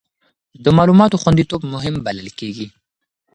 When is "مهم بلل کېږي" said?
1.73-2.67